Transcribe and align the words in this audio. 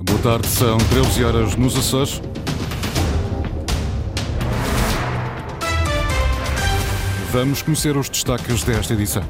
Boa 0.00 0.18
tarde, 0.20 0.46
são 0.46 0.78
13 0.78 1.24
horas 1.24 1.56
nos 1.56 1.76
Açores. 1.76 2.22
Vamos 7.32 7.62
conhecer 7.62 7.96
os 7.96 8.08
destaques 8.08 8.62
desta 8.62 8.94
edição. 8.94 9.24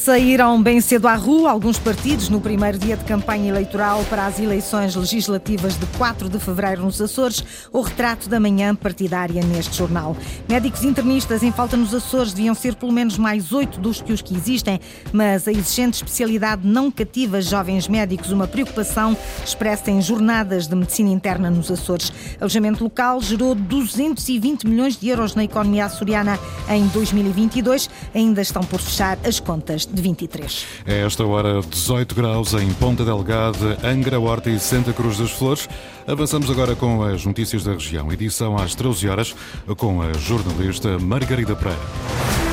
Saíram 0.00 0.62
bem 0.62 0.80
cedo 0.80 1.06
à 1.06 1.14
rua 1.14 1.50
alguns 1.50 1.78
partidos 1.78 2.30
no 2.30 2.40
primeiro 2.40 2.78
dia 2.78 2.96
de 2.96 3.04
campanha 3.04 3.50
eleitoral 3.50 4.02
para 4.08 4.24
as 4.24 4.40
eleições 4.40 4.96
legislativas 4.96 5.78
de 5.78 5.84
4 5.98 6.26
de 6.30 6.38
fevereiro 6.38 6.80
nos 6.80 6.98
Açores, 7.02 7.44
o 7.70 7.82
retrato 7.82 8.26
da 8.26 8.40
manhã 8.40 8.74
partidária 8.74 9.44
neste 9.44 9.76
jornal. 9.76 10.16
Médicos 10.48 10.84
internistas 10.84 11.42
em 11.42 11.52
falta 11.52 11.76
nos 11.76 11.94
Açores 11.94 12.32
deviam 12.32 12.54
ser 12.54 12.76
pelo 12.76 12.90
menos 12.92 13.18
mais 13.18 13.52
oito 13.52 13.78
dos 13.78 14.00
que 14.00 14.10
os 14.10 14.22
que 14.22 14.34
existem, 14.34 14.80
mas 15.12 15.46
a 15.46 15.52
exigente 15.52 15.98
especialidade 15.98 16.66
não 16.66 16.90
cativa 16.90 17.42
jovens 17.42 17.86
médicos, 17.86 18.32
uma 18.32 18.48
preocupação 18.48 19.14
expressa 19.44 19.90
em 19.90 20.00
jornadas 20.00 20.66
de 20.66 20.74
medicina 20.74 21.10
interna 21.10 21.50
nos 21.50 21.70
Açores. 21.70 22.10
Alojamento 22.40 22.82
local 22.82 23.20
gerou 23.20 23.54
220 23.54 24.66
milhões 24.66 24.96
de 24.96 25.10
euros 25.10 25.34
na 25.34 25.44
economia 25.44 25.84
açoriana 25.84 26.38
em 26.70 26.86
2022. 26.86 27.90
Ainda 28.14 28.40
estão 28.40 28.62
por 28.62 28.80
fechar 28.80 29.18
as 29.26 29.38
contas 29.38 29.89
de 29.92 30.02
23. 30.02 30.66
É 30.86 31.04
esta 31.04 31.24
hora 31.24 31.60
18 31.60 32.14
graus 32.14 32.54
em 32.54 32.72
Ponta 32.74 33.04
Delgada, 33.04 33.78
Angra, 33.84 34.18
Horta 34.18 34.50
e 34.50 34.58
Santa 34.58 34.92
Cruz 34.92 35.18
das 35.18 35.30
Flores. 35.30 35.68
Avançamos 36.06 36.50
agora 36.50 36.74
com 36.74 37.02
as 37.02 37.24
notícias 37.24 37.64
da 37.64 37.72
região. 37.72 38.12
Edição 38.12 38.56
às 38.56 38.74
13 38.74 39.08
horas 39.08 39.34
com 39.76 40.02
a 40.02 40.12
jornalista 40.14 40.98
Margarida 40.98 41.54
Pereira. 41.54 42.49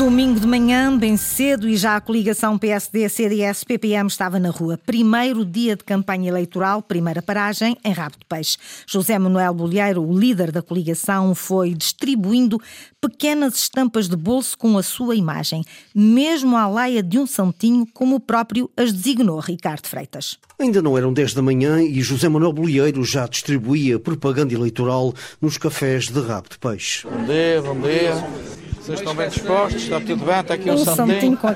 Domingo 0.00 0.40
de 0.40 0.46
manhã, 0.46 0.96
bem 0.96 1.14
cedo, 1.14 1.68
e 1.68 1.76
já 1.76 1.94
a 1.94 2.00
coligação 2.00 2.56
PSD-CDS-PPM 2.56 4.08
estava 4.08 4.38
na 4.38 4.48
rua. 4.48 4.78
Primeiro 4.78 5.44
dia 5.44 5.76
de 5.76 5.84
campanha 5.84 6.30
eleitoral, 6.30 6.80
primeira 6.80 7.20
paragem 7.20 7.76
em 7.84 7.92
Rabo 7.92 8.16
de 8.18 8.24
Peixe. 8.26 8.56
José 8.86 9.18
Manuel 9.18 9.52
Bolheiro, 9.52 10.02
o 10.02 10.18
líder 10.18 10.50
da 10.52 10.62
coligação, 10.62 11.34
foi 11.34 11.74
distribuindo 11.74 12.58
pequenas 12.98 13.56
estampas 13.56 14.08
de 14.08 14.16
bolso 14.16 14.56
com 14.56 14.78
a 14.78 14.82
sua 14.82 15.14
imagem, 15.14 15.62
mesmo 15.94 16.56
à 16.56 16.66
laia 16.66 17.02
de 17.02 17.18
um 17.18 17.26
santinho, 17.26 17.86
como 17.92 18.16
o 18.16 18.20
próprio 18.20 18.70
as 18.78 18.94
designou 18.94 19.38
Ricardo 19.38 19.86
Freitas. 19.86 20.38
Ainda 20.58 20.80
não 20.80 20.96
eram 20.96 21.12
10 21.12 21.34
da 21.34 21.42
manhã 21.42 21.82
e 21.82 22.00
José 22.00 22.26
Manuel 22.26 22.54
Bolheiro 22.54 23.04
já 23.04 23.26
distribuía 23.26 23.98
propaganda 23.98 24.54
eleitoral 24.54 25.12
nos 25.42 25.58
cafés 25.58 26.08
de 26.08 26.20
Rabo 26.22 26.48
de 26.48 26.58
Peixe. 26.58 27.06
Bom 27.06 27.24
dia, 27.26 27.60
bom 27.60 27.78
dia. 27.78 28.59
Vocês 28.90 29.00
estão 29.02 29.14
bem 29.14 29.28
dispostos? 29.28 29.82
Está 29.84 30.00
tudo 30.00 30.24
bem? 30.24 30.40
Está 30.40 30.54
aqui 30.54 30.68
um, 30.68 30.74
Um 30.74 30.84
santinho. 30.84 31.06
santinho 31.14 31.36
com 31.36 31.46
a 31.46 31.54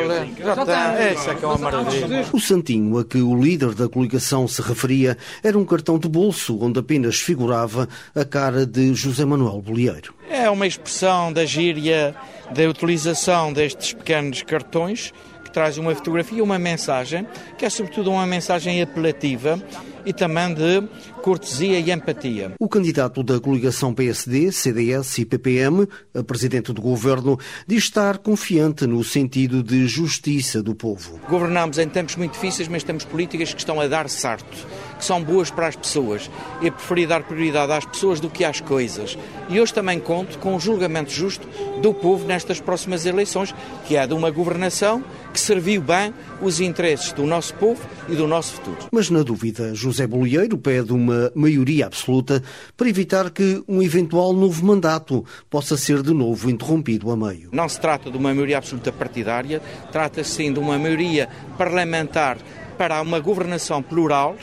ler. 0.00 0.28
Já 0.38 0.54
está. 0.54 0.94
É, 0.98 1.12
isso 1.12 1.30
é 1.30 1.34
que 1.34 1.44
é 1.44 1.48
uma 1.48 1.58
maravilha. 1.58 2.26
O 2.32 2.40
santinho 2.40 2.98
a 2.98 3.04
que 3.04 3.18
o 3.18 3.38
líder 3.38 3.74
da 3.74 3.86
coligação 3.86 4.48
se 4.48 4.62
referia 4.62 5.18
era 5.42 5.58
um 5.58 5.64
cartão 5.64 5.98
de 5.98 6.08
bolso 6.08 6.58
onde 6.58 6.80
apenas 6.80 7.20
figurava 7.20 7.86
a 8.14 8.24
cara 8.24 8.64
de 8.64 8.94
José 8.94 9.26
Manuel 9.26 9.60
Bolheiro. 9.60 10.14
É 10.30 10.48
uma 10.48 10.66
expressão 10.66 11.30
da 11.30 11.44
gíria 11.44 12.14
da 12.50 12.62
utilização 12.62 13.52
destes 13.52 13.92
pequenos 13.92 14.42
cartões 14.42 15.12
que 15.50 15.54
traz 15.54 15.76
uma 15.76 15.92
fotografia 15.94 16.38
e 16.38 16.42
uma 16.42 16.58
mensagem, 16.58 17.26
que 17.58 17.64
é 17.64 17.70
sobretudo 17.70 18.10
uma 18.10 18.26
mensagem 18.26 18.80
apelativa 18.80 19.60
e 20.06 20.12
também 20.12 20.54
de 20.54 20.82
cortesia 21.20 21.78
e 21.78 21.90
empatia. 21.90 22.52
O 22.58 22.68
candidato 22.68 23.22
da 23.22 23.38
coligação 23.38 23.92
PSD, 23.92 24.50
CDS 24.50 25.18
e 25.18 25.24
PPM, 25.26 25.86
a 26.14 26.22
presidente 26.22 26.72
do 26.72 26.80
governo, 26.80 27.38
diz 27.66 27.84
estar 27.84 28.18
confiante 28.18 28.86
no 28.86 29.02
sentido 29.04 29.62
de 29.62 29.86
justiça 29.86 30.62
do 30.62 30.74
povo. 30.74 31.20
Governamos 31.28 31.78
em 31.78 31.88
tempos 31.88 32.16
muito 32.16 32.32
difíceis, 32.32 32.68
mas 32.68 32.82
temos 32.82 33.04
políticas 33.04 33.52
que 33.52 33.60
estão 33.60 33.80
a 33.80 33.86
dar 33.86 34.08
certo, 34.08 34.66
que 34.98 35.04
são 35.04 35.22
boas 35.22 35.50
para 35.50 35.66
as 35.66 35.76
pessoas. 35.76 36.30
Eu 36.62 36.72
preferi 36.72 37.06
dar 37.06 37.22
prioridade 37.24 37.72
às 37.72 37.84
pessoas 37.84 38.20
do 38.20 38.30
que 38.30 38.44
às 38.44 38.60
coisas. 38.60 39.18
E 39.48 39.60
hoje 39.60 39.74
também 39.74 40.00
conto 40.00 40.38
com 40.38 40.56
o 40.56 40.60
julgamento 40.60 41.10
justo 41.10 41.46
do 41.82 41.92
povo 41.92 42.26
nestas 42.26 42.60
próximas 42.60 43.04
eleições, 43.04 43.54
que 43.86 43.96
é 43.96 44.06
de 44.06 44.14
uma 44.14 44.30
governação 44.30 45.04
que 45.32 45.40
serviu 45.40 45.80
bem 45.80 46.12
os 46.40 46.60
interesses 46.60 47.12
do 47.12 47.24
nosso 47.24 47.54
povo 47.54 47.80
e 48.08 48.14
do 48.14 48.26
nosso 48.26 48.54
futuro. 48.54 48.78
Mas 48.90 49.10
na 49.10 49.22
dúvida, 49.22 49.74
José 49.74 50.06
Bolieiro 50.06 50.58
pede 50.58 50.92
uma 50.92 51.30
maioria 51.34 51.86
absoluta 51.86 52.42
para 52.76 52.88
evitar 52.88 53.30
que 53.30 53.62
um 53.68 53.82
eventual 53.82 54.32
novo 54.32 54.64
mandato 54.64 55.24
possa 55.48 55.76
ser 55.76 56.02
de 56.02 56.12
novo 56.12 56.50
interrompido 56.50 57.10
a 57.10 57.16
meio. 57.16 57.50
Não 57.52 57.68
se 57.68 57.80
trata 57.80 58.10
de 58.10 58.16
uma 58.16 58.32
maioria 58.34 58.58
absoluta 58.58 58.92
partidária, 58.92 59.60
trata-se 59.92 60.30
sim 60.30 60.52
de 60.52 60.58
uma 60.58 60.78
maioria 60.78 61.28
parlamentar 61.56 62.38
para 62.76 63.00
uma 63.02 63.20
governação 63.20 63.82
plural 63.82 64.36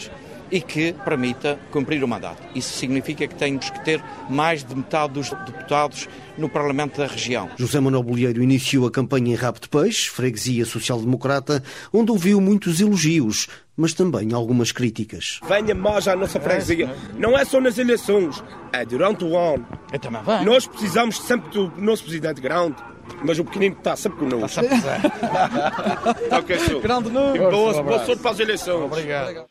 e 0.52 0.62
que 0.62 0.94
permita 1.06 1.60
cumprir 1.72 2.04
o 2.04 2.08
mandato. 2.08 2.42
Isso 2.56 2.74
significa 2.78 3.28
que 3.28 3.36
temos 3.36 3.70
que 3.70 3.84
ter 3.84 4.02
mais 4.30 4.64
de 4.64 4.76
metade 4.76 5.14
dos 5.14 5.30
deputados 5.30 6.08
no 6.38 6.48
Parlamento 6.48 6.98
da 6.98 7.08
região. 7.08 7.50
José 7.58 7.80
Manuel 7.80 8.04
Bolieiro 8.04 8.42
iniciou 8.44 8.86
a 8.88 8.92
campanha 8.92 9.32
em 9.32 9.36
Rabo 9.36 9.60
de 9.60 9.68
Peixe, 9.70 10.10
freguesia 10.10 10.66
social-democrata, 10.66 11.64
onde 11.92 12.12
ouviu 12.12 12.40
muitos 12.40 12.80
elogios, 12.80 13.48
mas 13.76 13.94
também 13.94 14.34
algumas 14.34 14.72
críticas. 14.72 15.40
Venha 15.48 15.76
mais 15.76 16.08
à 16.08 16.16
nossa 16.16 16.40
freguesia. 16.40 16.94
Não 17.18 17.38
é 17.38 17.44
só 17.44 17.60
nas 17.60 17.78
eleições, 17.78 18.42
é 18.72 18.86
durante 18.86 19.24
o 19.24 19.36
ano. 19.38 19.66
Eu 19.92 20.00
também 20.00 20.22
venho. 20.24 20.46
Nós 20.46 20.66
precisamos 20.68 21.20
sempre 21.22 21.50
do 21.52 21.72
nosso 21.78 22.04
presidente 22.04 22.40
grande, 22.42 22.76
mas 23.24 23.40
o 23.40 23.44
pequenino 23.46 23.76
está 23.78 23.96
sempre 23.96 24.20
connosco. 24.20 24.62
Ok, 26.32 26.60
senhor. 26.60 26.82
Grande 26.82 27.10
E 27.10 27.12
número. 27.12 27.50
boa, 27.52 27.84
boa 27.84 28.06
sorte 28.06 28.22
para 28.22 28.32
as 28.32 28.40
eleições. 28.40 28.84
Obrigado. 28.84 29.46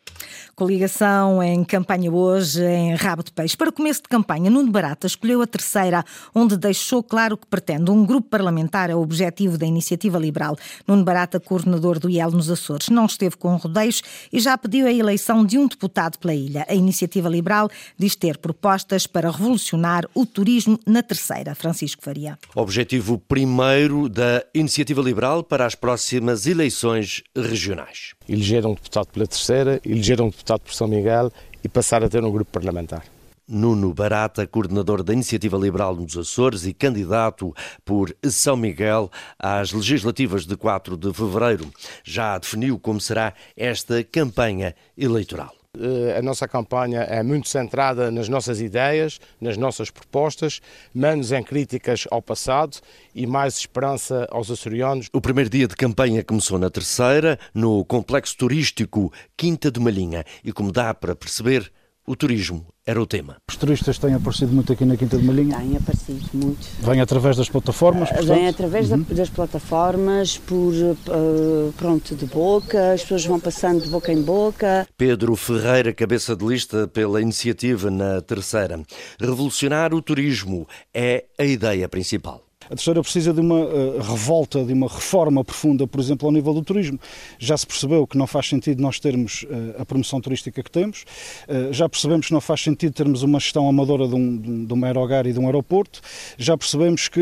Coligação 0.57 1.43
em 1.43 1.63
campanha 1.63 2.11
hoje 2.11 2.65
em 2.65 2.95
Rabo 2.95 3.23
de 3.23 3.31
Peixe. 3.31 3.55
Para 3.55 3.71
começo 3.71 4.01
de 4.01 4.09
campanha, 4.09 4.49
Nuno 4.51 4.73
Barata 4.73 5.07
escolheu 5.07 5.43
a 5.43 5.47
terceira, 5.47 6.03
onde 6.35 6.57
deixou 6.57 7.03
claro 7.03 7.37
que 7.37 7.47
pretende 7.47 7.91
um 7.91 8.07
grupo 8.07 8.31
parlamentar 8.31 8.89
é 8.89 8.95
o 8.95 9.03
objetivo 9.03 9.59
da 9.59 9.67
Iniciativa 9.67 10.19
Liberal. 10.19 10.57
Nuno 10.89 11.05
Barata, 11.05 11.39
coordenador 11.39 11.99
do 11.99 12.09
IEL 12.09 12.31
nos 12.31 12.51
Açores, 12.51 12.89
não 12.89 13.05
esteve 13.05 13.37
com 13.37 13.55
rodeios 13.57 14.01
e 14.33 14.41
já 14.41 14.57
pediu 14.57 14.87
a 14.87 14.91
eleição 14.91 15.45
de 15.45 15.59
um 15.59 15.69
deputado 15.69 16.17
pela 16.17 16.33
ilha. 16.33 16.65
A 16.67 16.75
Iniciativa 16.75 17.29
Liberal 17.29 17.69
diz 17.99 18.17
ter 18.17 18.39
propostas 18.39 19.07
para 19.07 19.31
revolucionar 19.31 20.09
o 20.15 20.25
turismo 20.25 20.81
na 20.87 21.03
terceira. 21.03 21.55
Francisco 21.55 22.03
Faria. 22.03 22.39
Objetivo 22.55 23.19
primeiro 23.19 24.09
da 24.09 24.43
Iniciativa 24.55 25.03
Liberal 25.03 25.45
para 25.45 25.67
as 25.67 25.75
próximas 25.75 26.47
eleições 26.47 27.23
regionais. 27.37 28.15
eleger 28.27 28.65
um 28.65 28.73
deputado 28.73 29.09
pela 29.09 29.27
terceira, 29.27 29.79
eleger 29.85 30.19
um 30.23 30.31
deputado 30.47 30.61
por 30.61 30.75
São 30.75 30.87
Miguel 30.87 31.33
e 31.65 31.69
passar 31.69 32.05
a 32.05 32.09
ter 32.09 32.23
um 32.23 32.31
grupo 32.31 32.53
parlamentar. 32.53 33.05
Nuno 33.49 33.93
Barata, 33.93 34.47
coordenador 34.47 35.03
da 35.03 35.13
Iniciativa 35.13 35.57
Liberal 35.57 35.95
nos 35.97 36.17
Açores 36.17 36.67
e 36.67 36.73
candidato 36.73 37.55
por 37.85 38.15
São 38.25 38.57
Miguel 38.57 39.11
às 39.39 39.73
legislativas 39.73 40.47
de 40.47 40.57
4 40.57 40.97
de 40.97 41.13
fevereiro, 41.13 41.69
já 42.05 42.39
definiu 42.39 42.79
como 42.79 43.01
será 43.01 43.35
esta 43.57 44.03
campanha 44.05 44.75
eleitoral. 44.97 45.53
Eh, 45.79 46.19
A 46.19 46.23
nossa 46.23 46.49
campanha 46.49 47.01
é 47.01 47.23
muito 47.23 47.49
centrada 47.49 48.11
nas 48.11 48.29
nossas 48.29 48.61
ideias, 48.61 49.21
nas 49.41 49.57
nossas 49.57 49.91
propostas, 49.91 50.61
menos 50.95 51.33
em 51.33 51.43
críticas 51.43 52.07
ao 52.11 52.23
passado 52.23 52.79
e 53.15 53.27
mais 53.27 53.59
esperança 53.59 54.27
aos 54.31 54.51
açorianos. 54.51 55.09
O 55.13 55.21
primeiro 55.21 55.51
dia 55.51 55.67
de 55.69 55.77
campanha 55.77 56.25
começou 56.25 56.59
na 56.59 56.71
terceira, 56.71 57.39
no 57.55 57.85
complexo 57.85 58.37
turístico 58.37 59.13
Quinta 59.37 59.71
de 59.71 59.79
Malinha, 59.81 60.25
e 60.43 60.53
como 60.53 60.73
dá 60.73 60.95
para 60.95 61.15
perceber, 61.15 61.71
o 62.07 62.15
turismo 62.17 62.67
era 62.87 63.03
o 63.03 63.07
tema. 63.07 63.37
Os 63.49 63.57
turistas 63.57 63.99
têm 63.99 64.15
aparecido 64.15 64.53
muito 64.53 64.73
aqui 64.73 64.85
na 64.85 64.97
Quinta 64.97 65.19
de 65.19 65.25
Malinha. 65.25 65.59
Têm 65.59 65.77
aparecido 65.77 66.25
muito. 66.35 66.67
Vêm 66.81 67.01
através 67.01 67.37
das 67.37 67.49
plataformas, 67.49 68.09
portanto. 68.09 68.29
Vêm 68.29 68.47
através 68.49 68.89
da- 68.89 68.97
das 68.97 69.29
plataformas, 69.29 70.39
por 70.39 70.73
eh, 70.75 71.71
pronto 71.77 72.15
de 72.15 72.27
boca, 72.27 72.93
as 72.93 73.03
pessoas 73.03 73.25
vão 73.27 73.41
passando 73.41 73.83
de 73.83 73.89
boca 73.91 74.13
em 74.13 74.23
boca. 74.23 74.87
Pedro 74.97 75.35
Ferreira, 75.35 75.93
cabeça 75.93 76.37
de 76.37 76.45
lista 76.47 76.87
pela 76.87 77.21
iniciativa 77.21 77.91
na 77.91 78.21
terceira. 78.21 78.81
Revolucionar 79.21 79.93
o 79.93 80.01
turismo 80.01 80.67
é 80.95 81.25
a 81.39 81.45
ideia 81.45 81.89
principal. 81.89 82.46
A 82.67 82.75
terceira 82.75 83.01
precisa 83.01 83.33
de 83.33 83.41
uma 83.41 83.61
eh, 83.61 84.01
revolta, 84.01 84.65
de 84.65 84.73
uma 84.73 84.89
reforma 84.89 85.45
profunda, 85.45 85.87
por 85.87 86.01
exemplo, 86.01 86.27
ao 86.27 86.33
nível 86.33 86.53
do 86.53 86.63
turismo. 86.63 86.99
Já 87.39 87.57
se 87.57 87.67
percebeu 87.67 88.07
que 88.07 88.19
não 88.19 88.27
faz 88.27 88.49
sentido 88.49 88.83
nós 88.83 88.99
termos 88.99 89.47
eh, 89.49 89.81
a 89.81 89.85
promoção 89.85 90.21
turística 90.21 90.63
que 90.63 90.71
temos, 90.71 91.05
eh, 91.49 91.69
já 91.71 91.89
percebemos 91.89 92.27
que 92.27 92.33
não 92.33 92.41
faz 92.41 92.63
sentido 92.63 92.93
termos 92.93 93.23
uma 93.23 93.39
gestão 93.39 93.69
amadora 93.69 94.09
de 94.09 94.15
um, 94.15 94.65
de 94.65 94.85
aerogar 94.85 95.27
e 95.27 95.33
de 95.33 95.39
um 95.39 95.47
aeroporto, 95.47 96.01
já 96.39 96.57
percebemos 96.57 97.09
que 97.09 97.21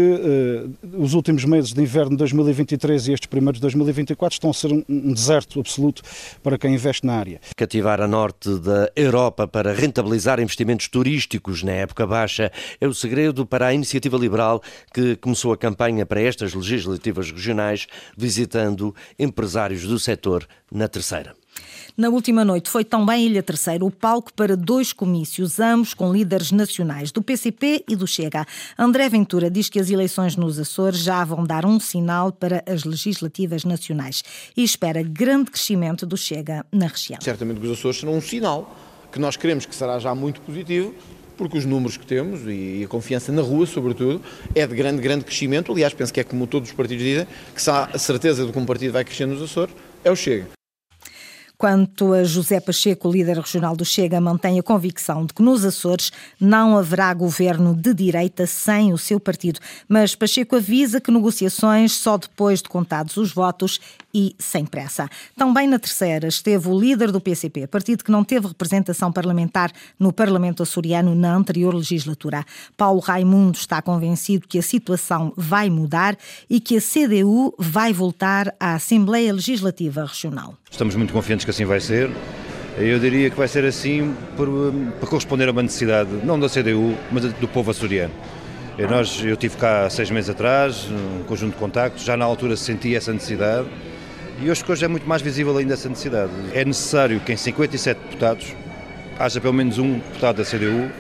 os 0.99 1.15
últimos 1.15 1.45
meses 1.45 1.73
de 1.73 1.81
inverno 1.81 2.11
de 2.11 2.17
2023 2.17 3.09
e 3.09 3.13
estes 3.13 3.27
primeiros 3.27 3.59
de 3.59 3.63
2024 3.63 4.35
estão 4.35 4.51
a 4.51 4.55
ser 4.55 4.73
um, 4.73 4.85
um 4.89 5.13
deserto 5.13 5.61
absoluto 5.61 6.03
para 6.43 6.59
quem 6.59 6.75
investe 6.75 7.07
na 7.07 7.15
área. 7.15 7.41
Cativar 7.57 8.01
a 8.01 8.09
norte 8.09 8.59
da 8.59 8.91
Europa 8.95 9.47
para 9.47 9.73
rentabilizar 9.73 10.41
investimentos 10.41 10.89
turísticos 10.89 11.63
na 11.63 11.73
época 11.73 12.07
baixa 12.07 12.51
é 12.81 12.87
o 12.87 12.95
segredo 12.95 13.47
para 13.47 13.67
a 13.67 13.75
iniciativa 13.75 14.17
liberal 14.17 14.63
que 14.93 15.17
começou 15.17 15.34
começou 15.35 15.53
a 15.53 15.57
campanha 15.57 16.07
para 16.07 16.21
estas 16.21 16.55
legislativas 16.55 17.33
regionais, 17.33 17.89
visitando 18.17 18.95
empresários 19.19 19.83
do 19.83 19.99
setor 19.99 20.47
na 20.71 20.87
terceira. 20.87 21.35
Na 21.97 22.09
última 22.09 22.45
noite 22.45 22.71
foi 22.71 22.85
também 22.85 23.27
Ilha 23.27 23.43
Terceira 23.43 23.85
o 23.85 23.91
palco 23.91 24.33
para 24.33 24.57
dois 24.57 24.93
comícios, 24.93 25.59
ambos 25.59 25.93
com 25.93 26.13
líderes 26.13 26.53
nacionais 26.53 27.11
do 27.11 27.21
PCP 27.21 27.85
e 27.89 27.97
do 27.97 28.07
Chega. 28.07 28.47
André 28.79 29.09
Ventura 29.09 29.51
diz 29.51 29.69
que 29.69 29.81
as 29.81 29.91
eleições 29.91 30.37
nos 30.37 30.57
Açores 30.59 31.01
já 31.01 31.25
vão 31.25 31.43
dar 31.43 31.67
um 31.67 31.81
sinal 31.81 32.31
para 32.31 32.63
as 32.65 32.85
legislativas 32.85 33.65
nacionais 33.65 34.23
e 34.57 34.63
espera 34.63 35.03
grande 35.03 35.51
crescimento 35.51 36.07
do 36.07 36.17
Chega 36.17 36.65
na 36.71 36.87
região. 36.87 37.19
Certamente 37.21 37.59
que 37.59 37.67
os 37.67 37.77
Açores 37.77 37.99
serão 37.99 38.15
um 38.15 38.21
sinal 38.21 38.73
que 39.11 39.19
nós 39.19 39.37
queremos 39.37 39.67
que 39.67 39.75
será 39.75 39.99
já 39.99 40.15
muito 40.15 40.41
positivo 40.41 40.95
porque 41.37 41.59
os 41.59 41.65
números 41.65 41.97
que 41.97 42.07
temos 42.07 42.41
e 42.47 42.83
a 42.85 42.89
confiança 42.89 43.33
na 43.33 43.43
rua, 43.43 43.67
sobretudo, 43.67 44.21
é 44.55 44.67
de 44.67 44.75
grande, 44.75 45.01
grande 45.01 45.25
crescimento. 45.25 45.73
Aliás, 45.73 45.93
penso 45.95 46.13
que 46.13 46.21
é 46.21 46.25
como 46.25 46.47
todos 46.47 46.71
os 46.71 46.75
partidos 46.75 47.05
dizem, 47.05 47.27
que 47.55 47.63
se 47.63 47.71
há 47.71 47.89
a 47.93 47.99
certeza 47.99 48.47
de 48.47 48.53
que 48.53 48.59
um 48.59 48.67
partido 48.67 48.93
vai 48.93 49.05
crescer 49.05 49.27
nos 49.27 49.43
Açores, 49.43 49.75
é 50.05 50.11
o 50.11 50.17
Chega. 50.17 50.47
Quanto 51.57 52.13
a 52.13 52.25
José 52.25 52.59
Pacheco, 52.59 53.11
líder 53.11 53.39
regional 53.39 53.77
do 53.77 53.85
Chega, 53.85 54.21
mantém 54.21 54.59
a 54.59 54.63
convicção 54.63 55.25
de 55.25 55.33
que 55.33 55.41
nos 55.41 55.65
Açores 55.65 56.11
não 56.41 56.77
haverá 56.77 57.15
governo 57.15 57.75
de 57.75 57.95
direita 57.95 58.45
sem 58.45 58.93
o 58.93 58.99
seu 58.99 59.21
partido. 59.21 59.61
Mas 59.89 60.17
Pacheco 60.17 60.57
avisa 60.57 61.01
que 61.01 61.13
negociações 61.13 61.93
só 61.93 62.19
depois 62.19 62.61
de 62.61 62.69
contados 62.69 63.17
os 63.17 63.33
votos 63.33 63.81
e 64.15 64.37
sem 64.39 64.65
pressa. 64.65 65.09
Também 65.37 65.67
na 65.67 65.79
terceira 65.79 66.29
esteve 66.29 66.69
o 66.69 66.79
líder 66.79 67.11
do 67.11 67.21
PCP, 67.21 67.67
partido 67.67 68.05
que 68.05 68.13
não 68.13 68.23
teve 68.23 68.47
representação 68.47 69.11
parlamentar 69.11 69.73
no 69.99 70.13
Parlamento 70.13 70.63
açoriano 70.63 71.15
na 71.15 71.35
anterior 71.35 71.75
legislatura. 71.75 72.45
Paulo 72.77 73.01
Raimundo 73.01 73.59
está 73.59 73.83
convencido 73.83 74.47
que 74.47 74.59
a 74.59 74.63
situação 74.63 75.33
vai 75.37 75.69
mudar 75.69 76.17
e 76.49 76.61
que 76.61 76.77
a 76.77 76.81
CDU 76.81 77.53
vai 77.59 77.93
voltar 77.93 78.55
à 78.61 78.75
Assembleia 78.75 79.33
Legislativa 79.33 80.05
Regional. 80.05 80.55
Estamos 80.71 80.95
muito 80.95 81.13
confiantes 81.13 81.45
que 81.45 81.51
assim 81.51 81.65
vai 81.65 81.81
ser. 81.81 82.11
Eu 82.77 82.99
diria 82.99 83.31
que 83.31 83.37
vai 83.37 83.47
ser 83.47 83.65
assim 83.65 84.15
por, 84.37 84.49
para 84.99 85.09
corresponder 85.09 85.49
a 85.49 85.53
uma 85.53 85.63
necessidade, 85.63 86.11
não 86.25 86.39
da 86.39 86.49
CDU, 86.49 86.97
mas 87.11 87.33
do 87.35 87.49
povo 87.49 87.71
açoriano. 87.71 88.13
Eu, 88.77 88.91
nós, 88.91 89.23
eu 89.25 89.37
tive 89.37 89.57
cá 89.57 89.89
seis 89.89 90.11
meses 90.11 90.29
atrás, 90.29 90.89
um 90.91 91.23
conjunto 91.23 91.53
de 91.53 91.59
contactos, 91.59 92.03
já 92.03 92.17
na 92.17 92.25
altura 92.25 92.57
senti 92.57 92.97
essa 92.97 93.13
necessidade 93.13 93.69
e 94.41 94.51
hoje, 94.51 94.65
hoje 94.69 94.85
é 94.85 94.89
muito 94.89 95.09
mais 95.09 95.23
visível 95.23 95.57
ainda 95.57 95.75
essa 95.75 95.89
necessidade. 95.89 96.33
É 96.53 96.65
necessário 96.65 97.21
que 97.21 97.33
em 97.33 97.37
57 97.37 97.99
deputados 97.99 98.55
haja 99.19 99.41
pelo 99.41 99.55
menos 99.55 99.79
um 99.79 99.95
deputado 99.95 100.37
da 100.37 100.45
CDU, 100.45 100.91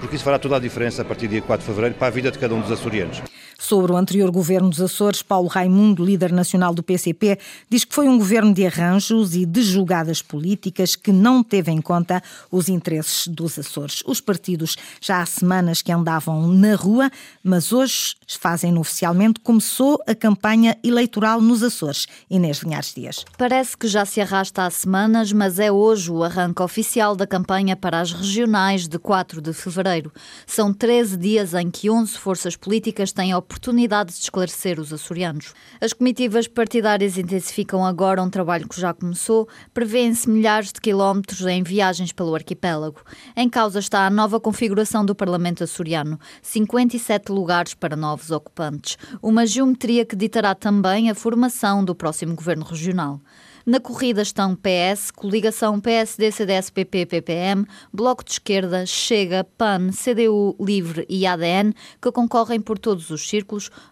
porque 0.00 0.16
isso 0.16 0.24
fará 0.24 0.38
toda 0.38 0.56
a 0.56 0.60
diferença 0.60 1.02
a 1.02 1.04
partir 1.04 1.26
do 1.26 1.30
dia 1.30 1.42
4 1.42 1.64
de 1.64 1.66
fevereiro 1.66 1.96
para 1.96 2.08
a 2.08 2.10
vida 2.10 2.30
de 2.30 2.38
cada 2.38 2.54
um 2.54 2.60
dos 2.60 2.70
açorianos. 2.70 3.22
Sobre 3.64 3.92
o 3.92 3.96
anterior 3.96 4.30
governo 4.30 4.68
dos 4.68 4.82
Açores, 4.82 5.22
Paulo 5.22 5.48
Raimundo, 5.48 6.04
líder 6.04 6.30
nacional 6.30 6.74
do 6.74 6.82
PCP, 6.82 7.38
diz 7.70 7.82
que 7.82 7.94
foi 7.94 8.06
um 8.06 8.18
governo 8.18 8.52
de 8.52 8.66
arranjos 8.66 9.34
e 9.34 9.46
de 9.46 9.62
julgadas 9.62 10.20
políticas 10.20 10.94
que 10.94 11.10
não 11.10 11.42
teve 11.42 11.72
em 11.72 11.80
conta 11.80 12.22
os 12.50 12.68
interesses 12.68 13.26
dos 13.26 13.58
Açores. 13.58 14.02
Os 14.06 14.20
partidos 14.20 14.76
já 15.00 15.22
há 15.22 15.24
semanas 15.24 15.80
que 15.80 15.90
andavam 15.90 16.46
na 16.46 16.74
rua, 16.74 17.10
mas 17.42 17.72
hoje 17.72 18.14
fazem 18.38 18.76
oficialmente, 18.76 19.40
começou 19.40 19.98
a 20.06 20.14
campanha 20.14 20.76
eleitoral 20.84 21.40
nos 21.40 21.62
Açores. 21.62 22.06
Inês 22.28 22.58
Linhares 22.58 22.92
Dias. 22.92 23.24
Parece 23.38 23.78
que 23.78 23.88
já 23.88 24.04
se 24.04 24.20
arrasta 24.20 24.66
há 24.66 24.70
semanas, 24.70 25.32
mas 25.32 25.58
é 25.58 25.72
hoje 25.72 26.12
o 26.12 26.22
arranque 26.22 26.60
oficial 26.60 27.16
da 27.16 27.26
campanha 27.26 27.74
para 27.74 27.98
as 27.98 28.12
regionais 28.12 28.86
de 28.86 28.98
4 28.98 29.40
de 29.40 29.54
fevereiro. 29.54 30.12
São 30.46 30.70
13 30.70 31.16
dias 31.16 31.54
em 31.54 31.70
que 31.70 31.88
11 31.88 32.18
forças 32.18 32.56
políticas 32.56 33.10
têm 33.10 33.32
a 33.32 33.38
oportunidade 33.54 34.12
de 34.12 34.18
esclarecer 34.18 34.80
os 34.80 34.92
açorianos. 34.92 35.54
As 35.80 35.92
comitivas 35.92 36.48
partidárias 36.48 37.16
intensificam 37.16 37.84
agora 37.86 38.22
um 38.22 38.28
trabalho 38.28 38.68
que 38.68 38.80
já 38.80 38.92
começou, 38.92 39.48
prevêem-se 39.72 40.28
milhares 40.28 40.72
de 40.72 40.80
quilómetros 40.80 41.40
em 41.46 41.62
viagens 41.62 42.10
pelo 42.10 42.34
arquipélago. 42.34 43.00
Em 43.36 43.48
causa 43.48 43.78
está 43.78 44.06
a 44.06 44.10
nova 44.10 44.40
configuração 44.40 45.06
do 45.06 45.14
Parlamento 45.14 45.62
açoriano, 45.62 46.18
57 46.42 47.30
lugares 47.30 47.74
para 47.74 47.94
novos 47.94 48.32
ocupantes, 48.32 48.98
uma 49.22 49.46
geometria 49.46 50.04
que 50.04 50.16
ditará 50.16 50.54
também 50.54 51.08
a 51.08 51.14
formação 51.14 51.84
do 51.84 51.94
próximo 51.94 52.34
governo 52.34 52.64
regional. 52.64 53.20
Na 53.66 53.80
corrida 53.80 54.20
estão 54.20 54.54
PS, 54.54 55.10
coligação 55.10 55.80
PSD, 55.80 56.30
CDS, 56.30 56.68
PP, 56.68 57.06
PPM, 57.06 57.64
Bloco 57.90 58.22
de 58.22 58.32
Esquerda, 58.32 58.84
Chega, 58.84 59.42
PAN, 59.56 59.88
CDU, 59.90 60.54
Livre 60.60 61.06
e 61.08 61.26
ADN, 61.26 61.72
que 61.98 62.12
concorrem 62.12 62.60
por 62.60 62.78
todos 62.78 63.08
os 63.08 63.26
círculos, 63.26 63.43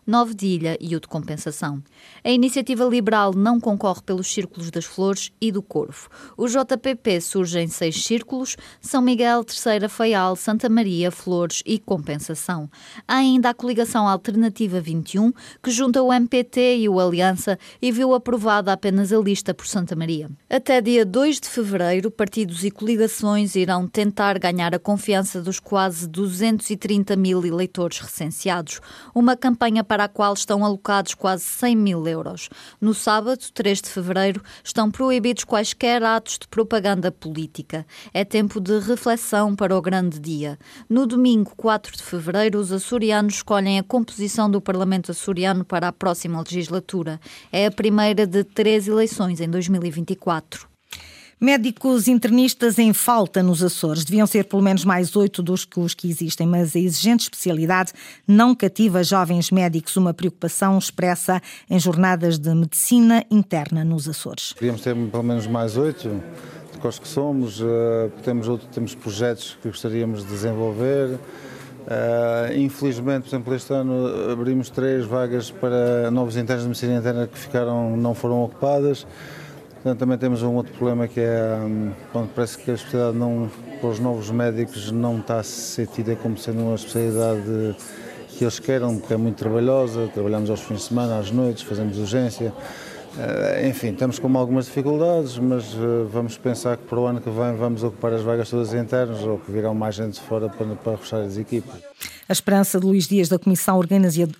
Nove 0.06 0.34
de 0.34 0.46
Ilha 0.46 0.78
e 0.80 0.96
o 0.96 1.00
de 1.00 1.06
Compensação. 1.06 1.82
A 2.24 2.30
iniciativa 2.30 2.84
liberal 2.84 3.34
não 3.34 3.60
concorre 3.60 4.02
pelos 4.02 4.32
círculos 4.32 4.70
das 4.70 4.84
Flores 4.84 5.32
e 5.40 5.52
do 5.52 5.62
Corvo. 5.62 6.08
O 6.36 6.48
JPP 6.48 7.20
surge 7.20 7.60
em 7.60 7.68
seis 7.68 8.04
círculos, 8.04 8.56
São 8.80 9.02
Miguel, 9.02 9.44
Terceira 9.44 9.88
Faial, 9.88 10.34
Santa 10.36 10.68
Maria, 10.68 11.10
Flores 11.10 11.62
e 11.66 11.78
Compensação. 11.78 12.68
Há 13.06 13.16
ainda 13.16 13.50
a 13.50 13.54
coligação 13.54 14.08
Alternativa 14.08 14.80
21, 14.80 15.32
que 15.62 15.70
junta 15.70 16.02
o 16.02 16.12
MPT 16.12 16.78
e 16.78 16.88
o 16.88 16.98
Aliança 16.98 17.58
e 17.80 17.92
viu 17.92 18.14
aprovada 18.14 18.72
apenas 18.72 19.12
a 19.12 19.18
lista 19.18 19.54
por 19.54 19.66
Santa 19.66 19.94
Maria. 19.94 20.30
Até 20.48 20.80
dia 20.80 21.04
2 21.04 21.40
de 21.40 21.48
fevereiro, 21.48 22.10
partidos 22.10 22.64
e 22.64 22.70
coligações 22.70 23.54
irão 23.54 23.86
tentar 23.86 24.38
ganhar 24.38 24.74
a 24.74 24.78
confiança 24.78 25.40
dos 25.40 25.58
quase 25.58 26.08
230 26.08 27.16
mil 27.16 27.44
eleitores 27.44 27.98
recenseados, 27.98 28.80
uma 29.14 29.36
campanha 29.42 29.82
para 29.82 30.04
a 30.04 30.08
qual 30.08 30.32
estão 30.34 30.64
alocados 30.64 31.14
quase 31.14 31.42
100 31.42 31.74
mil 31.76 32.06
euros. 32.06 32.48
No 32.80 32.94
sábado, 32.94 33.42
3 33.52 33.82
de 33.82 33.88
fevereiro, 33.88 34.40
estão 34.62 34.88
proibidos 34.88 35.42
quaisquer 35.42 36.00
atos 36.04 36.38
de 36.38 36.46
propaganda 36.46 37.10
política. 37.10 37.84
É 38.14 38.24
tempo 38.24 38.60
de 38.60 38.78
reflexão 38.78 39.56
para 39.56 39.76
o 39.76 39.82
grande 39.82 40.20
dia. 40.20 40.56
No 40.88 41.08
domingo, 41.08 41.54
4 41.56 41.96
de 41.96 42.04
fevereiro, 42.04 42.60
os 42.60 42.70
açorianos 42.70 43.34
escolhem 43.34 43.80
a 43.80 43.82
composição 43.82 44.48
do 44.48 44.60
Parlamento 44.60 45.10
açoriano 45.10 45.64
para 45.64 45.88
a 45.88 45.92
próxima 45.92 46.38
legislatura. 46.38 47.20
É 47.50 47.66
a 47.66 47.70
primeira 47.72 48.24
de 48.24 48.44
três 48.44 48.86
eleições 48.86 49.40
em 49.40 49.50
2024. 49.50 50.71
Médicos 51.42 52.06
internistas 52.06 52.78
em 52.78 52.92
falta 52.92 53.42
nos 53.42 53.64
Açores. 53.64 54.04
Deviam 54.04 54.28
ser 54.28 54.44
pelo 54.44 54.62
menos 54.62 54.84
mais 54.84 55.16
oito 55.16 55.42
dos 55.42 55.64
que 55.64 55.80
os 55.80 55.92
que 55.92 56.08
existem, 56.08 56.46
mas 56.46 56.76
a 56.76 56.78
exigente 56.78 57.24
especialidade 57.24 57.92
não 58.28 58.54
cativa 58.54 59.02
jovens 59.02 59.50
médicos, 59.50 59.96
uma 59.96 60.14
preocupação 60.14 60.78
expressa 60.78 61.42
em 61.68 61.80
jornadas 61.80 62.38
de 62.38 62.54
medicina 62.54 63.24
interna 63.28 63.84
nos 63.84 64.08
Açores. 64.08 64.54
Devíamos 64.54 64.82
ter 64.82 64.94
pelo 64.94 65.24
menos 65.24 65.48
mais 65.48 65.76
oito, 65.76 66.08
de 66.72 67.00
que 67.00 67.08
somos. 67.08 67.60
Eh, 67.60 68.10
temos, 68.22 68.46
outro, 68.46 68.68
temos 68.68 68.94
projetos 68.94 69.58
que 69.60 69.66
gostaríamos 69.66 70.22
de 70.22 70.28
desenvolver. 70.28 71.18
Uh, 71.82 72.56
infelizmente, 72.56 73.22
por 73.22 73.28
exemplo, 73.30 73.54
este 73.56 73.72
ano 73.74 74.30
abrimos 74.30 74.70
três 74.70 75.04
vagas 75.04 75.50
para 75.50 76.08
novos 76.12 76.36
internos 76.36 76.62
de 76.62 76.68
medicina 76.68 76.98
interna 76.98 77.26
que 77.26 77.36
ficaram, 77.36 77.96
não 77.96 78.14
foram 78.14 78.44
ocupadas. 78.44 79.04
Portanto, 79.82 79.98
também 79.98 80.16
temos 80.16 80.44
um 80.44 80.54
outro 80.54 80.72
problema 80.74 81.08
que 81.08 81.18
é, 81.18 81.58
bom, 82.14 82.28
parece 82.32 82.56
que 82.56 82.70
a 82.70 82.74
especialidade 82.74 83.18
não, 83.18 83.50
para 83.80 83.90
os 83.90 83.98
novos 83.98 84.30
médicos 84.30 84.92
não 84.92 85.18
está 85.18 85.40
a 85.40 85.42
ser 85.42 85.88
tida 85.88 86.14
como 86.14 86.38
sendo 86.38 86.62
uma 86.62 86.76
especialidade 86.76 87.74
que 88.28 88.44
eles 88.44 88.60
queiram, 88.60 88.96
porque 88.96 89.12
é 89.12 89.16
muito 89.16 89.38
trabalhosa, 89.38 90.08
trabalhamos 90.14 90.50
aos 90.50 90.60
fins 90.60 90.76
de 90.76 90.82
semana, 90.84 91.18
às 91.18 91.32
noites, 91.32 91.64
fazemos 91.64 91.98
urgência. 91.98 92.52
Uh, 93.16 93.66
enfim, 93.66 93.88
estamos 93.88 94.20
com 94.20 94.38
algumas 94.38 94.66
dificuldades, 94.66 95.36
mas 95.36 95.74
uh, 95.74 96.06
vamos 96.10 96.38
pensar 96.38 96.76
que 96.76 96.84
para 96.84 97.00
o 97.00 97.04
ano 97.04 97.20
que 97.20 97.28
vem 97.28 97.56
vamos 97.56 97.82
ocupar 97.82 98.12
as 98.12 98.22
vagas 98.22 98.48
todas 98.48 98.72
internas 98.72 99.20
ou 99.24 99.36
que 99.36 99.50
virão 99.50 99.74
mais 99.74 99.96
gente 99.96 100.14
de 100.14 100.20
fora 100.20 100.48
para, 100.48 100.76
para 100.76 101.24
as 101.24 101.36
equipas. 101.36 101.74
A 102.28 102.32
esperança 102.32 102.78
de 102.78 102.86
Luís 102.86 103.08
Dias, 103.08 103.28
da 103.28 103.36
Comissão 103.36 103.80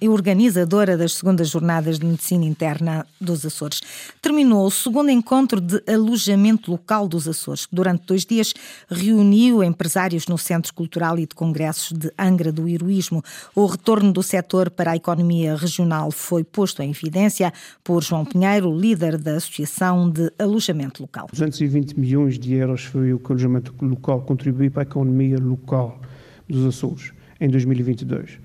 Organizadora 0.08 0.96
das 0.96 1.14
Segundas 1.14 1.48
Jornadas 1.50 1.98
de 1.98 2.06
Medicina 2.06 2.44
Interna 2.44 3.04
dos 3.20 3.44
Açores. 3.44 3.80
Terminou 4.22 4.66
o 4.66 4.70
segundo 4.70 5.10
encontro 5.10 5.60
de 5.60 5.82
alojamento 5.88 6.70
local 6.70 7.08
dos 7.08 7.26
Açores, 7.26 7.66
que 7.66 7.74
durante 7.74 8.06
dois 8.06 8.24
dias 8.24 8.54
reuniu 8.88 9.64
empresários 9.64 10.28
no 10.28 10.38
Centro 10.38 10.72
Cultural 10.72 11.18
e 11.18 11.26
de 11.26 11.34
Congressos 11.34 11.98
de 11.98 12.12
Angra 12.16 12.52
do 12.52 12.68
Heroísmo. 12.68 13.20
O 13.52 13.66
retorno 13.66 14.12
do 14.12 14.22
setor 14.22 14.70
para 14.70 14.92
a 14.92 14.96
economia 14.96 15.56
regional 15.56 16.12
foi 16.12 16.44
posto 16.44 16.82
em 16.82 16.90
evidência 16.90 17.52
por 17.82 18.00
João 18.00 18.24
Pinheiro, 18.24 18.72
líder 18.72 19.18
da 19.18 19.32
Associação 19.32 20.08
de 20.08 20.32
Alojamento 20.38 21.02
Local. 21.02 21.26
220 21.32 21.98
milhões 21.98 22.38
de 22.38 22.54
euros 22.54 22.84
foi 22.84 23.12
o 23.12 23.18
que 23.18 23.30
o 23.30 23.32
alojamento 23.32 23.74
local 23.82 24.22
contribuiu 24.22 24.70
para 24.70 24.82
a 24.82 24.84
economia 24.84 25.36
local 25.36 26.00
dos 26.48 26.64
Açores 26.64 27.12
em 27.42 27.48
2022. 27.48 28.38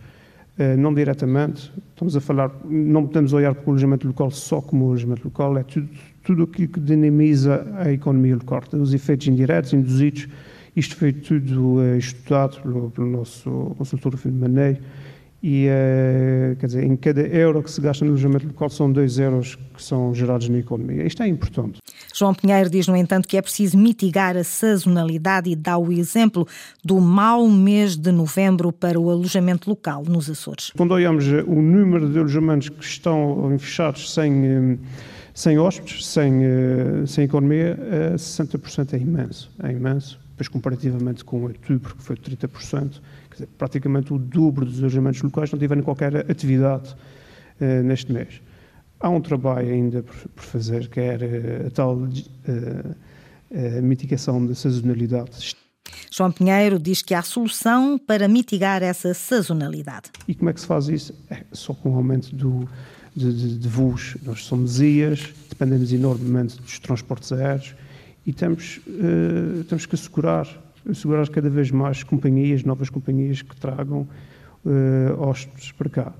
Uh, 0.57 0.75
não 0.75 0.91
diretamente, 0.91 1.71
estamos 1.89 2.15
a 2.15 2.19
falar, 2.19 2.51
não 2.65 3.05
podemos 3.05 3.31
olhar 3.31 3.53
para 3.53 3.67
o 3.67 3.69
alojamento 3.69 4.07
local 4.07 4.31
só 4.31 4.59
como 4.59 4.87
alojamento 4.87 5.25
local, 5.25 5.55
é 5.55 5.63
tudo, 5.63 5.87
tudo 6.23 6.43
aquilo 6.43 6.67
que 6.69 6.79
dinamiza 6.79 7.63
a 7.75 7.91
economia 7.91 8.35
local, 8.35 8.63
os 8.73 8.91
efeitos 8.91 9.27
indiretos, 9.27 9.73
induzidos, 9.73 10.27
isto 10.75 10.95
foi 10.95 11.13
tudo 11.13 11.75
uh, 11.75 11.97
estudado 11.97 12.59
pelo, 12.61 12.89
pelo, 12.89 13.07
nosso 13.07 13.75
consultor 13.77 14.17
Fim 14.17 14.31
de 14.31 14.37
Maneio, 14.37 14.77
e 15.49 15.65
uh, 15.69 16.57
quer 16.57 16.65
dizer, 16.65 16.83
em 16.83 16.97
cada 16.97 17.21
euro 17.21 17.63
que 17.63 17.71
se 17.71 17.79
gasta 17.79 18.03
no 18.03 18.11
alojamento 18.11 18.47
local 18.47 18.69
são 18.69 18.91
dois 18.91 19.17
euros 19.17 19.55
que 19.73 19.81
são 19.81 20.13
gerados 20.13 20.49
na 20.49 20.57
economia. 20.57 21.07
Isto 21.07 21.23
é 21.23 21.27
importante. 21.29 21.79
João 22.13 22.33
Pinheiro 22.33 22.69
diz, 22.69 22.85
no 22.85 22.97
entanto, 22.97 23.25
que 23.25 23.37
é 23.37 23.41
preciso 23.41 23.77
mitigar 23.77 24.35
a 24.35 24.43
sazonalidade 24.43 25.49
e 25.49 25.55
dá 25.55 25.77
o 25.77 25.89
exemplo 25.89 26.45
do 26.83 26.99
mau 26.99 27.47
mês 27.47 27.95
de 27.95 28.11
novembro 28.11 28.73
para 28.73 28.99
o 28.99 29.09
alojamento 29.09 29.69
local 29.69 30.03
nos 30.05 30.29
Açores. 30.29 30.71
Quando 30.75 30.91
olhamos 30.91 31.25
o 31.25 31.61
número 31.61 32.09
de 32.09 32.19
alojamentos 32.19 32.67
que 32.67 32.83
estão 32.83 33.57
fechados 33.57 34.13
sem, 34.13 34.45
eh, 34.45 34.77
sem 35.33 35.57
hóspedes, 35.57 36.07
sem, 36.07 36.43
eh, 36.43 37.05
sem 37.05 37.23
economia, 37.23 37.79
60% 38.17 38.95
é 38.95 38.97
imenso. 38.97 39.49
É 39.63 39.71
imenso. 39.71 40.19
Depois, 40.31 40.49
comparativamente 40.49 41.23
com 41.23 41.43
outubro, 41.43 41.95
que 41.95 42.03
foi 42.03 42.17
30%, 42.17 43.01
dizer, 43.37 43.49
praticamente 43.57 44.13
o 44.13 44.17
dobro 44.17 44.65
dos 44.65 44.79
alojamentos 44.79 45.21
locais 45.21 45.51
não 45.51 45.59
tiveram 45.59 45.81
qualquer 45.81 46.29
atividade 46.29 46.95
uh, 47.61 47.83
neste 47.83 48.11
mês. 48.11 48.41
Há 48.99 49.09
um 49.09 49.21
trabalho 49.21 49.71
ainda 49.71 50.03
por, 50.03 50.15
por 50.29 50.43
fazer, 50.43 50.87
que 50.89 50.99
é 50.99 51.15
uh, 51.15 51.67
a 51.67 51.71
tal 51.71 51.95
uh, 51.97 53.81
mitigação 53.81 54.45
da 54.45 54.55
sazonalidade. 54.55 55.55
João 56.11 56.31
Pinheiro 56.31 56.79
diz 56.79 57.01
que 57.01 57.13
há 57.13 57.21
solução 57.21 57.97
para 57.97 58.27
mitigar 58.27 58.81
essa 58.81 59.13
sazonalidade. 59.13 60.09
E 60.27 60.33
como 60.33 60.49
é 60.49 60.53
que 60.53 60.59
se 60.59 60.67
faz 60.67 60.87
isso? 60.87 61.13
É 61.29 61.43
só 61.51 61.73
com 61.73 61.91
o 61.91 61.95
aumento 61.95 62.35
do, 62.35 62.67
de, 63.15 63.33
de, 63.33 63.57
de 63.59 63.67
voos. 63.67 64.17
Nós 64.23 64.43
somos 64.45 64.79
IAs, 64.79 65.33
dependemos 65.49 65.93
enormemente 65.93 66.59
dos 66.61 66.79
transportes 66.79 67.31
aéreos 67.31 67.75
e 68.25 68.33
temos, 68.33 68.77
uh, 68.87 69.63
temos 69.65 69.85
que 69.85 69.95
assegurar 69.95 70.47
assegurar 70.89 71.27
cada 71.29 71.49
vez 71.49 71.71
mais 71.71 72.03
companhias, 72.03 72.63
novas 72.63 72.89
companhias 72.89 73.41
que 73.41 73.55
tragam 73.55 74.07
uh, 74.65 75.21
hóspedes 75.21 75.71
para 75.71 75.89
cá. 75.89 76.13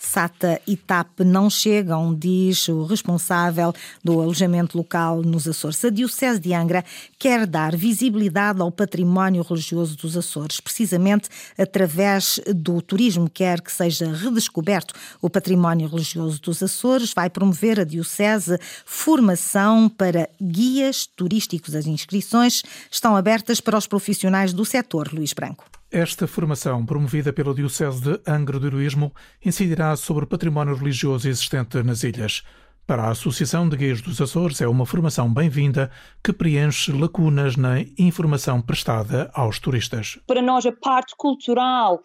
SATA 0.00 0.60
e 0.66 0.76
TAP 0.76 1.20
não 1.20 1.50
chegam, 1.50 2.14
diz 2.14 2.66
o 2.68 2.84
responsável 2.84 3.72
do 4.02 4.18
alojamento 4.18 4.78
local 4.78 5.22
nos 5.22 5.46
Açores. 5.46 5.84
A 5.84 5.90
Diocese 5.90 6.40
de 6.40 6.54
Angra 6.54 6.82
quer 7.18 7.46
dar 7.46 7.76
visibilidade 7.76 8.62
ao 8.62 8.72
património 8.72 9.42
religioso 9.42 9.96
dos 9.96 10.16
Açores, 10.16 10.58
precisamente 10.58 11.28
através 11.58 12.40
do 12.56 12.80
turismo, 12.80 13.28
quer 13.28 13.60
que 13.60 13.70
seja 13.70 14.10
redescoberto 14.10 14.94
o 15.20 15.28
património 15.28 15.86
religioso 15.86 16.40
dos 16.40 16.62
Açores, 16.62 17.12
vai 17.12 17.28
promover 17.28 17.78
a 17.78 17.84
Diocese 17.84 18.58
formação 18.86 19.88
para 19.88 20.30
guias 20.40 21.06
turísticos. 21.06 21.74
As 21.74 21.86
inscrições 21.86 22.62
estão 22.90 23.14
abertas 23.14 23.60
para 23.60 23.76
os 23.76 23.86
profissionais 23.86 24.54
do 24.54 24.64
setor, 24.64 25.12
Luís 25.12 25.34
Branco. 25.34 25.79
Esta 25.92 26.28
formação, 26.28 26.86
promovida 26.86 27.32
pela 27.32 27.52
Diocese 27.52 28.00
de 28.00 28.20
Angra 28.24 28.60
do 28.60 28.66
Heroísmo, 28.68 29.12
incidirá 29.44 29.96
sobre 29.96 30.22
o 30.22 30.26
património 30.26 30.76
religioso 30.76 31.28
existente 31.28 31.82
nas 31.82 32.04
ilhas. 32.04 32.44
Para 32.86 33.06
a 33.06 33.10
Associação 33.10 33.68
de 33.68 33.76
Guias 33.76 34.00
dos 34.00 34.20
Açores, 34.20 34.60
é 34.60 34.68
uma 34.68 34.86
formação 34.86 35.32
bem-vinda 35.32 35.90
que 36.22 36.32
preenche 36.32 36.92
lacunas 36.92 37.56
na 37.56 37.80
informação 37.98 38.62
prestada 38.62 39.32
aos 39.34 39.58
turistas. 39.58 40.16
Para 40.28 40.40
nós, 40.40 40.64
a 40.64 40.70
parte 40.70 41.16
cultural 41.16 42.00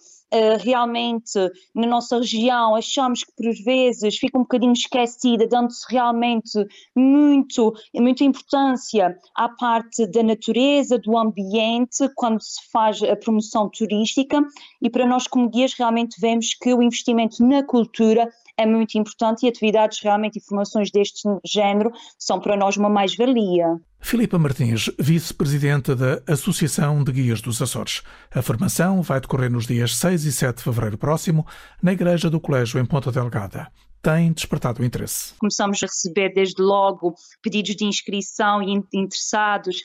realmente 0.62 1.40
na 1.74 1.88
nossa 1.88 2.18
região 2.18 2.76
achamos 2.76 3.24
que 3.24 3.32
por 3.36 3.54
vezes 3.64 4.18
fica 4.18 4.38
um 4.38 4.42
bocadinho 4.42 4.74
esquecida, 4.74 5.48
dando-se 5.48 5.86
realmente 5.90 6.66
muito, 6.96 7.74
muita 7.94 8.24
importância 8.24 9.18
à 9.36 9.50
parte 9.50 10.06
da 10.08 10.24
natureza, 10.24 10.98
do 10.98 11.18
ambiente, 11.18 12.10
quando 12.16 12.42
se 12.42 12.60
faz 12.72 13.02
a 13.04 13.16
promoção 13.16 13.70
turística 13.70 14.42
e 14.82 14.90
para 14.90 15.06
nós 15.06 15.28
como 15.28 15.50
guias 15.50 15.74
realmente 15.74 16.20
vemos 16.20 16.54
que 16.54 16.74
o 16.74 16.82
investimento 16.82 17.46
na 17.46 17.64
cultura 17.64 18.30
é 18.58 18.66
muito 18.66 18.98
importante 18.98 19.46
e 19.46 19.50
atividades 19.50 20.00
realmente, 20.00 20.40
informações 20.40 20.90
deste 20.90 21.28
género, 21.46 21.92
são 22.18 22.40
para 22.40 22.56
nós 22.56 22.78
uma 22.78 22.90
mais-valia. 22.90 23.80
Filipa 24.06 24.38
Martins, 24.38 24.92
vice-presidente 25.00 25.96
da 25.96 26.22
Associação 26.28 27.04
de 27.04 27.12
Guias 27.12 27.42
dos 27.42 27.60
Açores. 27.60 28.04
A 28.32 28.40
formação 28.40 29.02
vai 29.02 29.20
decorrer 29.20 29.50
nos 29.50 29.66
dias 29.66 29.98
6 29.98 30.26
e 30.26 30.32
7 30.32 30.58
de 30.58 30.64
fevereiro 30.64 30.96
próximo, 30.96 31.44
na 31.82 31.92
Igreja 31.92 32.30
do 32.30 32.40
Colégio 32.40 32.80
em 32.80 32.86
Ponta 32.86 33.12
Delgada 33.12 33.68
tem 34.06 34.32
despertado 34.32 34.84
o 34.84 34.86
interesse. 34.86 35.34
Começamos 35.40 35.82
a 35.82 35.88
receber 35.88 36.32
desde 36.32 36.62
logo 36.62 37.16
pedidos 37.42 37.76
de 37.76 37.86
inscrição 37.86 38.62
e 38.62 38.80
interessados, 38.94 39.78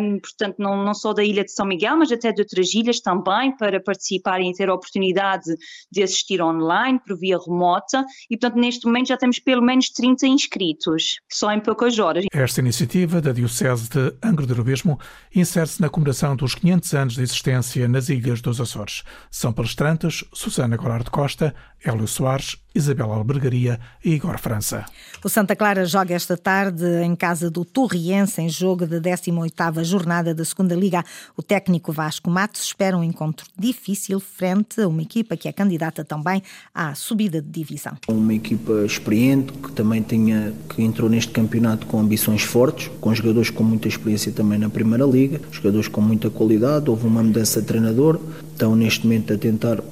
um, 0.00 0.20
portanto, 0.20 0.54
não, 0.60 0.84
não 0.84 0.94
só 0.94 1.12
da 1.12 1.24
Ilha 1.24 1.42
de 1.42 1.50
São 1.50 1.66
Miguel, 1.66 1.96
mas 1.96 2.12
até 2.12 2.32
de 2.32 2.40
outras 2.40 2.72
ilhas 2.72 3.00
também, 3.00 3.54
para 3.56 3.80
participarem 3.82 4.48
e 4.48 4.54
ter 4.54 4.70
a 4.70 4.74
oportunidade 4.74 5.56
de 5.90 6.02
assistir 6.04 6.40
online, 6.40 7.00
por 7.04 7.18
via 7.18 7.36
remota, 7.36 8.04
e 8.30 8.38
portanto, 8.38 8.60
neste 8.60 8.86
momento 8.86 9.08
já 9.08 9.16
temos 9.16 9.40
pelo 9.40 9.60
menos 9.60 9.90
30 9.90 10.28
inscritos, 10.28 11.18
só 11.28 11.50
em 11.50 11.58
poucas 11.58 11.98
horas. 11.98 12.24
Esta 12.32 12.60
iniciativa 12.60 13.20
da 13.20 13.32
Diocese 13.32 13.90
de 13.90 14.14
Angra 14.22 14.46
do 14.46 14.52
Heroísmo 14.52 15.00
insere-se 15.34 15.80
na 15.80 15.88
comemoração 15.88 16.36
dos 16.36 16.54
500 16.54 16.94
anos 16.94 17.14
de 17.14 17.22
existência 17.22 17.88
nas 17.88 18.08
Ilhas 18.08 18.40
dos 18.40 18.60
Açores. 18.60 19.02
São 19.32 19.52
palestrantes 19.52 20.24
Susana 20.32 20.76
Goulart 20.76 21.10
Costa, 21.10 21.52
Hélio 21.84 22.06
Soares, 22.06 22.56
Isabel 22.74 23.12
Albergaria 23.12 23.80
e 24.04 24.12
Igor 24.12 24.38
França. 24.38 24.84
O 25.24 25.28
Santa 25.28 25.56
Clara 25.56 25.84
joga 25.84 26.14
esta 26.14 26.36
tarde 26.36 26.84
em 27.02 27.16
casa 27.16 27.50
do 27.50 27.64
Torriense 27.64 28.40
em 28.40 28.48
jogo 28.48 28.86
da 28.86 29.00
18ª 29.00 29.82
jornada 29.82 30.34
da 30.34 30.44
Segunda 30.44 30.74
Liga. 30.74 31.04
O 31.36 31.42
técnico 31.42 31.92
Vasco 31.92 32.30
Matos 32.30 32.62
espera 32.62 32.96
um 32.96 33.02
encontro 33.02 33.46
difícil 33.58 34.20
frente 34.20 34.80
a 34.80 34.88
uma 34.88 35.02
equipa 35.02 35.36
que 35.36 35.48
é 35.48 35.52
candidata 35.52 36.04
também 36.04 36.42
à 36.74 36.94
subida 36.94 37.42
de 37.42 37.48
divisão. 37.48 37.96
Uma 38.06 38.34
equipa 38.34 38.84
experiente 38.84 39.52
que 39.52 39.72
também 39.72 40.02
tinha 40.02 40.52
que 40.68 40.82
entrou 40.82 41.08
neste 41.08 41.32
campeonato 41.32 41.86
com 41.86 41.98
ambições 41.98 42.42
fortes, 42.42 42.90
com 43.00 43.12
jogadores 43.14 43.50
com 43.50 43.64
muita 43.64 43.88
experiência 43.88 44.30
também 44.30 44.58
na 44.58 44.68
Primeira 44.68 45.04
Liga, 45.04 45.40
jogadores 45.50 45.88
com 45.88 46.00
muita 46.00 46.30
qualidade, 46.30 46.88
houve 46.90 47.06
uma 47.06 47.22
mudança 47.22 47.60
de 47.60 47.66
treinador, 47.66 48.20
estão 48.52 48.76
neste 48.76 49.04
momento 49.04 49.32
a 49.32 49.38
tentar 49.38 49.82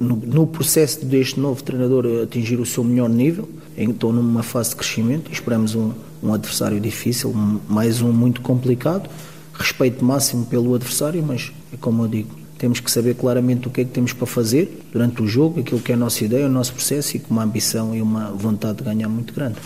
no, 0.00 0.46
processo 0.46 1.04
deste 1.04 1.38
novo 1.38 1.62
treinador 1.62 2.06
atingir 2.22 2.58
o 2.58 2.64
seu 2.64 2.82
melhor 2.82 3.10
nível. 3.10 3.48
Estou 3.76 4.12
numa 4.12 4.42
fase 4.42 4.70
de 4.70 4.76
crescimento. 4.76 5.30
Esperamos 5.30 5.74
um, 5.74 5.92
um 6.22 6.32
adversário 6.32 6.80
difícil, 6.80 7.32
mais 7.68 8.00
um 8.00 8.10
muito 8.10 8.40
complicado. 8.40 9.10
Respeito 9.52 10.02
máximo 10.02 10.46
pelo 10.46 10.74
adversário, 10.74 11.22
mas 11.22 11.52
é 11.72 11.76
como 11.76 12.04
eu 12.04 12.08
digo, 12.08 12.34
temos 12.56 12.80
que 12.80 12.90
saber 12.90 13.14
claramente 13.14 13.68
o 13.68 13.70
que 13.70 13.82
é 13.82 13.84
que 13.84 13.90
temos 13.90 14.14
para 14.14 14.26
fazer 14.26 14.86
durante 14.90 15.22
o 15.22 15.26
jogo, 15.26 15.60
aquilo 15.60 15.80
que 15.80 15.92
é 15.92 15.94
a 15.94 15.98
nossa 15.98 16.24
ideia, 16.24 16.46
o 16.46 16.50
nosso 16.50 16.72
processo 16.72 17.16
e 17.16 17.20
com 17.20 17.34
uma 17.34 17.42
ambição 17.42 17.94
e 17.94 18.00
uma 18.00 18.30
vontade 18.30 18.78
de 18.78 18.84
ganhar 18.84 19.08
muito 19.08 19.34
grande. 19.34 19.56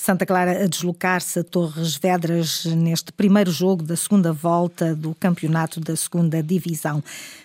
Santa 0.00 0.24
Clara 0.24 0.62
a 0.62 0.66
deslocar-se 0.66 1.40
a 1.40 1.44
Torres 1.44 1.96
Vedras 1.96 2.64
neste 2.64 3.12
primeiro 3.12 3.50
jogo 3.50 3.82
da 3.82 3.96
segunda 3.96 4.32
volta 4.32 4.94
do 4.94 5.12
campeonato 5.18 5.80
da 5.80 5.96
segunda 5.96 6.40
divisão. 6.40 7.02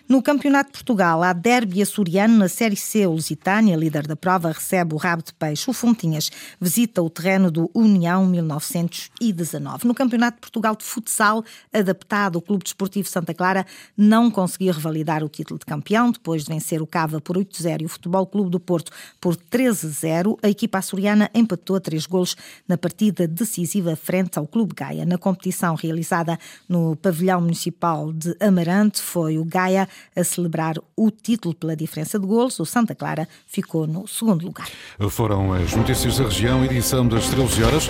No 0.08 0.22
Campeonato 0.22 0.70
de 0.70 0.74
Portugal, 0.74 1.24
há 1.24 1.32
derby 1.32 1.82
açoriano 1.82 2.38
na 2.38 2.50
Série 2.50 2.76
C. 2.76 3.08
O 3.08 3.14
Lusitânia, 3.14 3.74
líder 3.78 4.06
da 4.06 4.18
prova, 4.18 4.52
recebe 4.52 4.94
o 4.94 4.98
rabo 4.98 5.24
de 5.24 5.34
peixe. 5.34 5.70
O 5.70 5.74
Fontinhas 5.74 6.30
visita 6.60 7.02
o 7.02 7.10
terreno 7.10 7.50
do 7.50 7.72
União 7.74 8.26
1919. 8.26 9.88
No 9.88 9.96
Campeonato 9.96 10.36
de 10.36 10.42
Portugal 10.42 10.76
de 10.76 10.84
Futsal, 10.84 11.42
adaptado, 11.72 12.36
o 12.36 12.42
Clube 12.42 12.66
Desportivo 12.66 13.08
Santa 13.08 13.34
Clara 13.34 13.66
não 13.96 14.30
conseguia 14.30 14.74
revalidar 14.74 15.24
o 15.24 15.30
título 15.30 15.58
de 15.58 15.66
campeão 15.66 16.12
depois 16.12 16.44
de 16.44 16.52
vencer 16.52 16.82
o 16.82 16.86
Cava 16.86 17.22
por 17.22 17.38
8-0 17.38 17.82
e 17.82 17.86
o 17.86 17.90
Futebol 17.90 18.28
Clube 18.28 18.50
do 18.50 18.60
Porto 18.60 18.92
por 19.22 19.38
13-0. 19.38 20.38
A 20.44 20.50
equipa 20.50 20.80
açoriana 20.80 21.32
empatou 21.34 21.78
a 21.78 21.80
três 21.80 22.06
golos 22.06 22.36
na 22.68 22.78
partida 22.78 23.26
decisiva 23.26 23.96
frente 23.96 24.38
ao 24.38 24.46
Clube 24.46 24.74
Gaia. 24.76 25.06
Na 25.06 25.18
competição 25.18 25.76
realizada 25.76 26.38
no 26.68 26.94
pavilhão 26.98 27.40
municipal 27.40 28.12
de 28.12 28.36
Amarante, 28.42 29.02
foi 29.02 29.38
o 29.38 29.46
Gaia 29.46 29.88
a 30.16 30.24
celebrar 30.24 30.76
o 30.96 31.10
título 31.10 31.54
pela 31.54 31.76
diferença 31.76 32.20
de 32.20 32.26
golos. 32.26 32.60
O 32.60 32.66
Santa 32.66 32.96
Clara 32.96 33.28
ficou 33.48 33.88
no 33.88 34.08
segundo 34.08 34.46
lugar. 34.46 34.68
Foram 35.10 35.54
as 35.54 35.74
notícias 35.76 36.18
da 36.18 36.26
região, 36.26 36.64
edição 36.64 37.08
das 37.08 37.28
13 37.28 37.64
horas, 37.64 37.90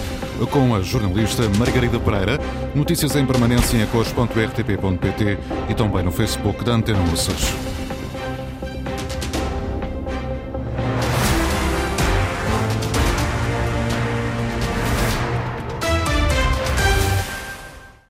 com 0.52 0.76
a 0.76 0.82
jornalista 0.82 1.44
Margarida 1.58 2.00
Pereira. 2.00 2.40
Notícias 2.76 3.16
em 3.16 3.26
permanência 3.26 3.78
em 3.78 3.86
cores.rtp.pt 3.88 5.38
e 5.70 5.74
também 5.74 6.04
no 6.04 6.12
Facebook 6.12 6.64
da 6.64 6.74
Antena 6.74 7.04
Açores. 7.12 7.73